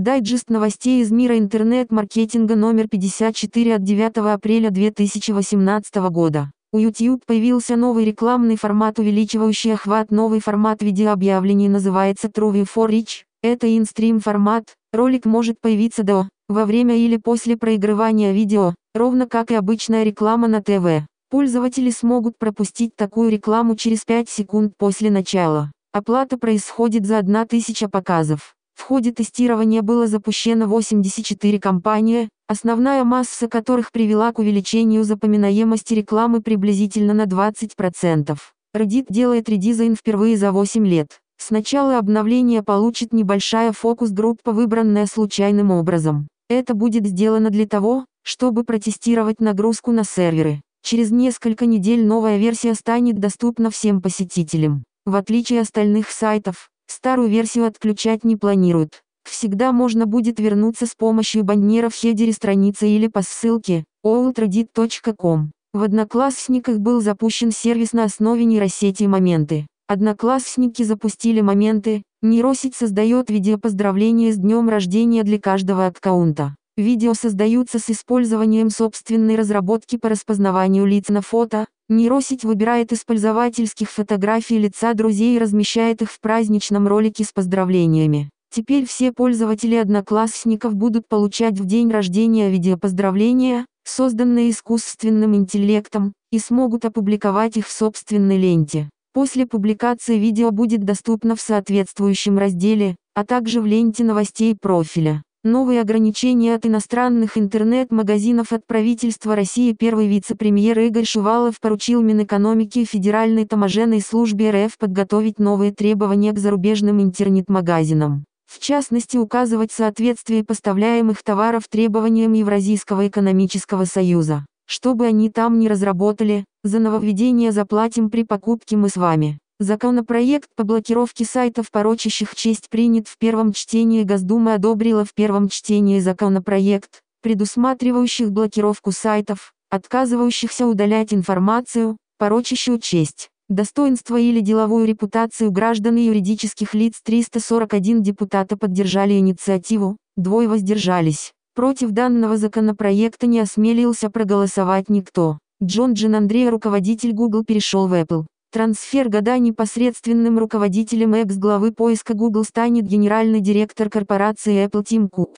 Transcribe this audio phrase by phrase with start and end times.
[0.00, 6.52] Дайджест новостей из мира интернет-маркетинга номер 54 от 9 апреля 2018 года.
[6.72, 10.10] У YouTube появился новый рекламный формат, увеличивающий охват.
[10.10, 13.24] Новый формат видеообъявлений называется True for Reach.
[13.42, 14.72] Это инстрим формат.
[14.94, 20.48] Ролик может появиться до, во время или после проигрывания видео, ровно как и обычная реклама
[20.48, 21.06] на ТВ.
[21.28, 25.70] Пользователи смогут пропустить такую рекламу через 5 секунд после начала.
[25.92, 28.54] Оплата происходит за 1000 показов.
[28.80, 36.40] В ходе тестирования было запущено 84 компании, основная масса которых привела к увеличению запоминаемости рекламы
[36.40, 38.38] приблизительно на 20%.
[38.74, 41.20] Reddit делает редизайн впервые за 8 лет.
[41.36, 46.26] Сначала обновление получит небольшая фокус-группа, выбранная случайным образом.
[46.48, 50.62] Это будет сделано для того, чтобы протестировать нагрузку на серверы.
[50.82, 54.84] Через несколько недель новая версия станет доступна всем посетителям.
[55.04, 59.02] В отличие от остальных сайтов, старую версию отключать не планируют.
[59.24, 65.52] Всегда можно будет вернуться с помощью баннера в хедере страницы или по ссылке oldreddit.com.
[65.72, 69.66] В Одноклассниках был запущен сервис на основе нейросети «Моменты».
[69.86, 76.56] Одноклассники запустили «Моменты», нейросеть создает видеопоздравления с днем рождения для каждого аккаунта.
[76.76, 83.90] Видео создаются с использованием собственной разработки по распознаванию лиц на фото, Нейросеть выбирает из пользовательских
[83.90, 88.30] фотографий лица друзей и размещает их в праздничном ролике с поздравлениями.
[88.48, 96.84] Теперь все пользователи одноклассников будут получать в день рождения видеопоздравления, созданные искусственным интеллектом, и смогут
[96.84, 98.88] опубликовать их в собственной ленте.
[99.12, 105.24] После публикации видео будет доступно в соответствующем разделе, а также в ленте новостей профиля.
[105.42, 113.46] Новые ограничения от иностранных интернет-магазинов от правительства России Первый вице-премьер Игорь Шувалов поручил Минэкономике Федеральной
[113.46, 118.26] таможенной службе РФ подготовить новые требования к зарубежным интернет-магазинам.
[118.52, 124.44] В частности указывать соответствие поставляемых товаров требованиям Евразийского экономического союза.
[124.66, 129.38] Чтобы они там не разработали, за нововведение заплатим при покупке мы с вами.
[129.62, 136.00] Законопроект по блокировке сайтов, порочащих честь принят в первом чтении Госдума одобрила в первом чтении
[136.00, 146.04] законопроект, предусматривающих блокировку сайтов, отказывающихся удалять информацию, порочащую честь, достоинство или деловую репутацию граждан и
[146.04, 151.32] юридических лиц 341 депутата поддержали инициативу, двое воздержались.
[151.54, 155.38] Против данного законопроекта не осмелился проголосовать никто.
[155.62, 158.24] Джон Джин Андрей, руководитель Google, перешел в Apple.
[158.52, 165.36] Трансфер года непосредственным руководителем экс-главы поиска Google станет генеральный директор корпорации Apple Тим Кук.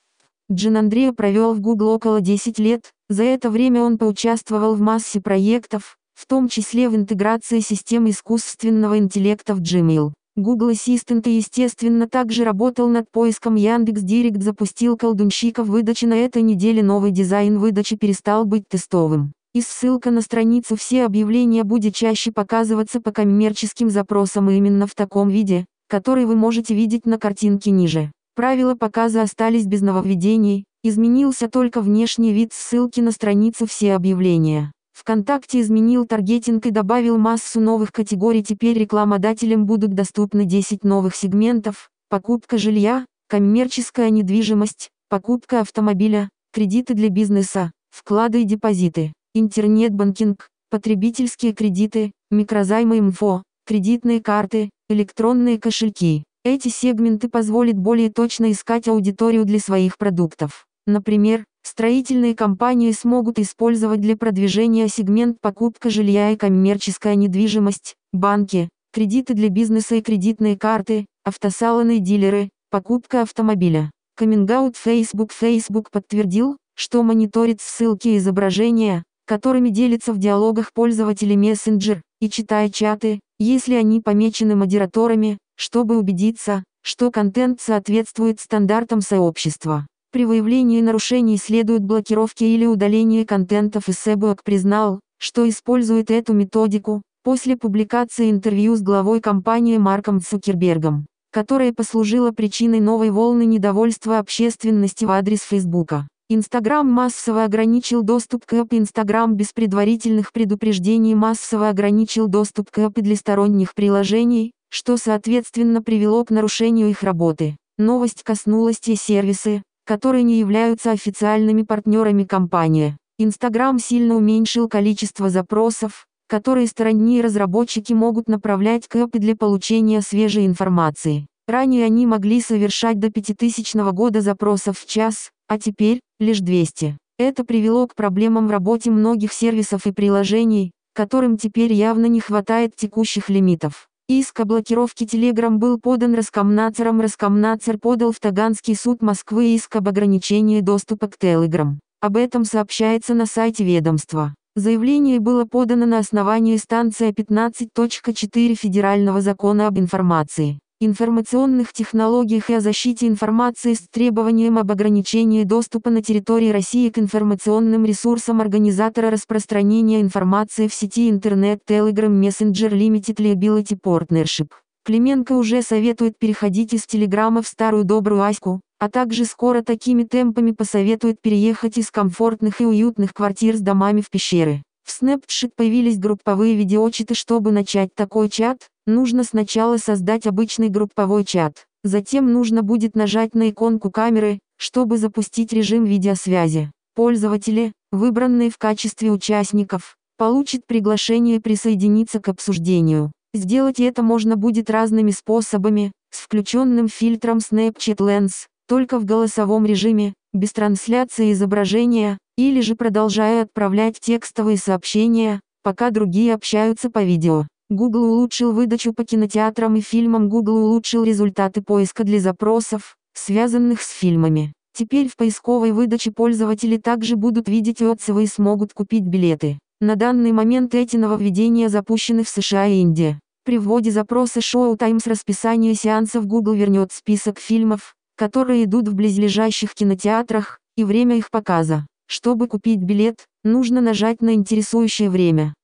[0.51, 5.21] Джин Андрея провел в Google около 10 лет, за это время он поучаствовал в массе
[5.21, 10.15] проектов, в том числе в интеграции систем искусственного интеллекта в Gmail.
[10.37, 17.11] Google Assistant естественно также работал над поиском Яндекс.Директ запустил колдунщиков выдачи на этой неделе новый
[17.11, 19.35] дизайн выдачи перестал быть тестовым.
[19.55, 25.29] И ссылка на страницу «Все объявления» будет чаще показываться по коммерческим запросам именно в таком
[25.29, 28.11] виде, который вы можете видеть на картинке ниже.
[28.35, 34.73] Правила показа остались без нововведений, изменился только внешний вид ссылки на страницу «Все объявления».
[34.95, 38.43] ВКонтакте изменил таргетинг и добавил массу новых категорий.
[38.43, 41.91] Теперь рекламодателям будут доступны 10 новых сегментов.
[42.09, 52.13] Покупка жилья, коммерческая недвижимость, покупка автомобиля, кредиты для бизнеса, вклады и депозиты интернет-банкинг, потребительские кредиты,
[52.31, 56.25] микрозаймы МФО, кредитные карты, электронные кошельки.
[56.45, 60.67] Эти сегменты позволят более точно искать аудиторию для своих продуктов.
[60.87, 69.35] Например, строительные компании смогут использовать для продвижения сегмент покупка жилья и коммерческая недвижимость, банки, кредиты
[69.35, 73.91] для бизнеса и кредитные карты, автосалоны и дилеры, покупка автомобиля.
[74.17, 82.01] Камингаут Facebook Facebook подтвердил, что мониторит ссылки и изображения, которыми делится в диалогах пользователи Messenger,
[82.21, 89.87] и читая чаты, если они помечены модераторами, чтобы убедиться, что контент соответствует стандартам сообщества.
[90.13, 97.57] При выявлении нарушений следует блокировки или удаление контента Facebook признал, что использует эту методику, после
[97.57, 105.11] публикации интервью с главой компании Марком Цукербергом, которая послужила причиной новой волны недовольства общественности в
[105.11, 106.09] адрес Фейсбука.
[106.29, 113.03] Инстаграм массово ограничил доступ к API Инстаграм без предварительных предупреждений массово ограничил доступ к API
[113.03, 117.57] для сторонних приложений, что соответственно привело к нарушению их работы.
[117.77, 122.97] Новость коснулась те сервисы, которые не являются официальными партнерами компании.
[123.19, 130.47] Инстаграм сильно уменьшил количество запросов, которые сторонние разработчики могут направлять к API для получения свежей
[130.47, 131.27] информации.
[131.47, 136.97] Ранее они могли совершать до 5000 года запросов в час, а теперь лишь 200.
[137.19, 142.75] Это привело к проблемам в работе многих сервисов и приложений, которым теперь явно не хватает
[142.75, 143.89] текущих лимитов.
[144.09, 147.01] Иск о блокировке Telegram был подан Роскомнадзором.
[147.01, 151.75] Роскомнадзор подал в Таганский суд Москвы иск об ограничении доступа к Telegram.
[152.01, 154.35] Об этом сообщается на сайте ведомства.
[154.55, 162.61] Заявление было подано на основании станция 15.4 Федерального закона об информации, информационных технологиях и о
[162.61, 170.01] защите информации с требованием об ограничении доступа на территории России к информационным ресурсам организатора распространения
[170.01, 174.49] информации в сети интернет Telegram Messenger Limited Liability Partnership.
[174.85, 180.51] Клименко уже советует переходить из Телеграма в старую добрую Аську, а также скоро такими темпами
[180.51, 184.63] посоветует переехать из комфортных и уютных квартир с домами в пещеры.
[184.85, 187.15] В Snapchat появились групповые видеочаты.
[187.15, 191.67] Чтобы начать такой чат, нужно сначала создать обычный групповой чат.
[191.85, 196.71] Затем нужно будет нажать на иконку камеры, чтобы запустить режим видеосвязи.
[196.95, 203.11] Пользователи, выбранные в качестве участников, получат приглашение присоединиться к обсуждению.
[203.35, 210.15] Сделать это можно будет разными способами, с включенным фильтром Snapchat Lens, только в голосовом режиме,
[210.33, 217.47] без трансляции изображения, или же продолжая отправлять текстовые сообщения, пока другие общаются по видео.
[217.73, 220.29] Google улучшил выдачу по кинотеатрам и фильмам.
[220.29, 224.53] Google улучшил результаты поиска для запросов, связанных с фильмами.
[224.75, 229.59] Теперь в поисковой выдаче пользователи также будут видеть отзывы и смогут купить билеты.
[229.81, 233.19] На данный момент эти нововведения запущены в США и Индии.
[233.45, 239.75] При вводе запроса Showtime с расписания сеансов Google вернет список фильмов, которые идут в близлежащих
[239.75, 241.87] кинотеатрах, и время их показа.
[242.07, 245.55] Чтобы купить билет, нужно нажать на интересующее время.